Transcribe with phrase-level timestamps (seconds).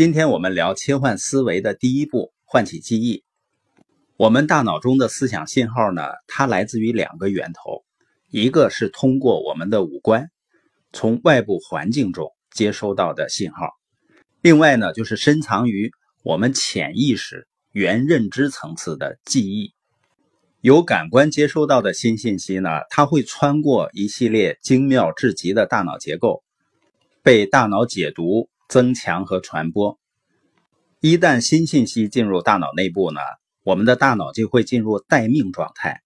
[0.00, 3.22] 今天我们聊切换思维的第一步，唤起记忆。
[4.16, 7.84] 我们大脑中的思想信号呢，它来自于两个源头，
[8.30, 10.30] 一个是通过我们的五官，
[10.90, 13.66] 从外部环境中接收到的信号；
[14.40, 15.92] 另外呢，就是深藏于
[16.22, 19.74] 我们潜意识原认知层次的记忆。
[20.62, 26.42] 由感官接收到的新信息呢，它会穿过一系列精妙至极的大脑结构，
[27.22, 28.48] 被大脑解读。
[28.70, 29.98] 增强和传播。
[31.00, 33.20] 一旦新信息进入大脑内部呢，
[33.64, 36.00] 我们的大脑就会进入待命状态，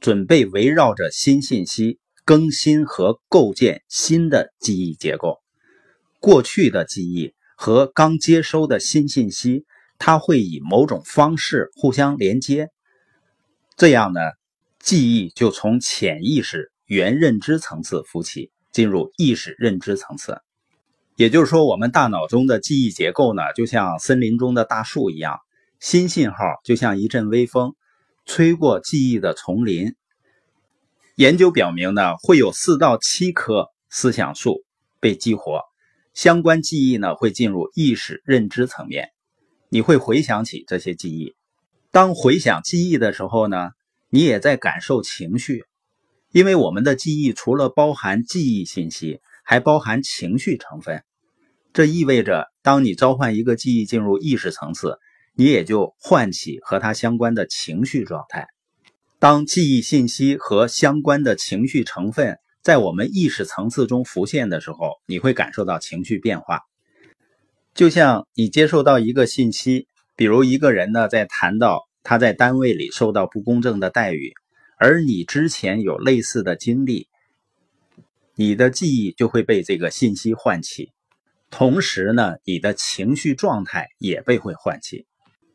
[0.00, 5.38] 准备围绕着新信息更新和构建新的记忆结构。
[6.18, 9.64] 过去的记忆和刚接收的新信息，
[9.98, 12.70] 它会以某种方式互相连接，
[13.76, 14.20] 这样呢，
[14.80, 20.40] 记忆就从潜意识原认知层次浮起，进入意识认知层次。
[21.18, 25.40] 也就是说，我们大脑中的记忆结构呢，就像森林中的大树一样，
[25.80, 27.74] 新信号就像一阵微风，
[28.24, 29.96] 吹过记忆的丛林。
[31.16, 34.62] 研究表明呢，会有四到七棵思想树
[35.00, 35.62] 被激活，
[36.14, 39.10] 相关记忆呢会进入意识认知层面，
[39.70, 41.34] 你会回想起这些记忆。
[41.90, 43.70] 当回想记忆的时候呢，
[44.08, 45.64] 你也在感受情绪，
[46.30, 51.02] 因为我们的记忆除了包含记忆信息，还包含情绪成分。
[51.72, 54.98] 这意味着，当你召唤一个记忆进入意识层次，
[55.34, 58.48] 你也就唤起和它相关的情绪状态。
[59.20, 66.62] 当记忆信息和相关的情绪成分在我们意识层次中浮现的时候，你会感受到情绪变化。
[67.74, 74.32] 就像你接受到一个信息，比如一个人呢在谈到他在单位里受到不公正的待遇，
[74.76, 77.08] 而你之前有类似的经历，
[78.34, 80.90] 你的记忆就会被这个信息唤起。
[81.50, 85.06] 同时呢，你的情绪状态也被会唤起。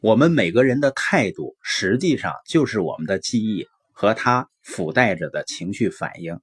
[0.00, 6.38] 我们每个人的态度，实际上就是我们的记忆和它附带着的情绪反应。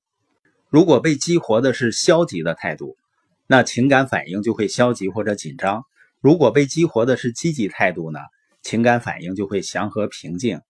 [0.70, 2.98] 如果被激活的是消极的态度，
[3.46, 5.82] 那情感反应就会消极或者紧张；
[6.20, 8.20] 如果被激活的是积极态度呢，
[8.64, 10.62] 情感反应就会祥和平静。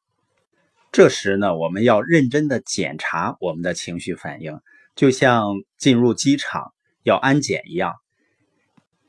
[0.91, 4.59] 这时呢，我们要认真的检查我们的情绪反应，
[4.95, 5.45] 就像
[5.77, 7.93] 进入机场要安检一样。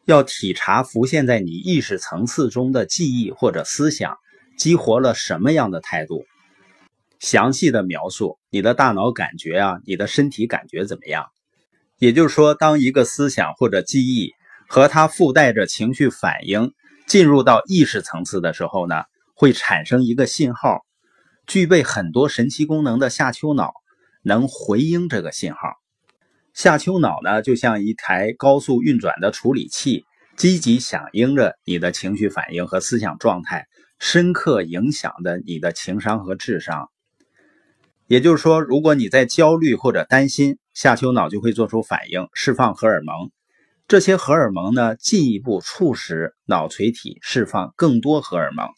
[0.06, 4.18] 要体察浮现在你意识层次中的记忆或者思想，
[4.58, 6.24] 激活了什么样的态度？
[7.20, 11.26] 详细的描述你的大脑感觉啊，你的身体感觉怎么样？
[11.98, 14.32] 也就是说，当一个思想或者记忆
[14.68, 16.74] 和它附带着情绪反应
[17.06, 19.04] 进入到意识层次的时候呢，
[19.34, 20.80] 会产生一个信号。
[21.46, 23.72] 具备很多神奇功能的下丘脑
[24.22, 25.60] 能回应这个信号。
[26.54, 30.04] 下丘脑呢，就像一台高速运转的处理器，
[30.36, 33.66] 积极响应着你的情绪反应和思想状态，
[33.98, 36.88] 深刻影响着你的情商和智商。
[38.06, 43.30] 也就是说，如果你在焦虑或者担心，下丘脑就会做出反应，释放荷尔蒙。
[43.88, 48.68] 这些荷尔蒙呢，进一步促使脑垂体释放更多荷尔蒙。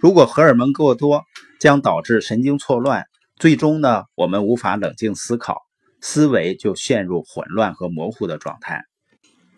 [0.00, 1.22] 如果荷尔蒙过多，
[1.60, 3.04] 将导致神经错乱，
[3.36, 5.58] 最终呢，我们无法冷静思考。
[6.00, 8.82] 思维就陷入混乱和模糊的状态，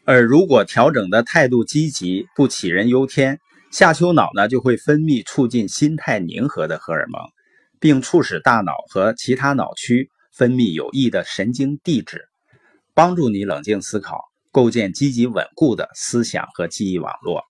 [0.04, 3.38] 而如果调整的态度积极，不杞人忧天，
[3.70, 7.22] 下丘脑呢就会分泌促进心态宁和的荷尔蒙，
[7.78, 12.28] 并促使大脑和其他脑区分泌有益的神经递质，
[12.92, 14.20] 帮助你冷静思考，
[14.50, 17.42] 构建积极稳固的思想和记忆网络。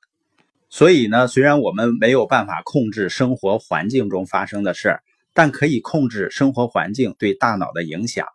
[0.68, 5.02] 所以呢，虽然我们没有办法控制生活环境中发生的事儿
[5.34, 8.26] 但可以控制生活环境对大脑的影响。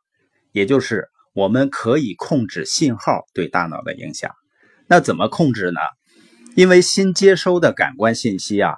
[0.58, 4.32] 也就是我们可以控制信号对大脑的影响，
[4.88, 5.80] 那怎么控制呢？
[6.56, 8.74] 因为新接收的感官信息啊，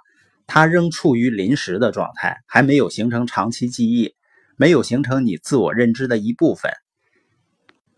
[0.45, 4.13] 它仍处于临时的状态，还没有形成长期记忆，
[4.57, 6.69] 没有形成你自我认知的一部分。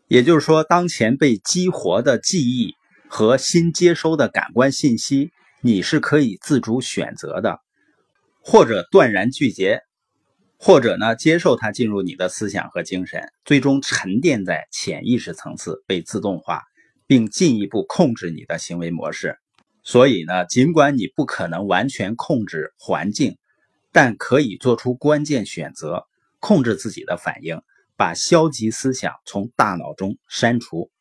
[0.07, 2.75] 也就是说，当前被激活的记忆
[3.09, 5.31] 和新接收的感官信息，
[5.61, 7.57] 你是可以自主选择的，
[8.43, 9.81] 或者断然拒绝。
[10.63, 16.61] 或者呢，接受它进入你的思想和精神，最终沉淀在潜意识层次，被自动化，
[17.07, 19.39] 并进一步控制你的行为模式。
[19.81, 23.39] 所以呢，尽管你不可能完全控制环境，
[23.91, 26.05] 但可以做出关键选择，
[26.39, 27.59] 控制自己的反应，
[27.97, 30.91] 把消极思想从大脑中删除。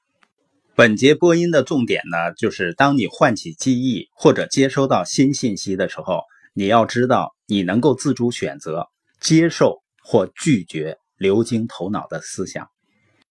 [0.75, 6.23] 本节播音的重点呢，就是当你唤起记忆或者接收到新信息的时候，
[6.55, 8.89] 你要知道，你能够自主选择。
[9.21, 12.69] 接受或拒绝流经头脑的思想。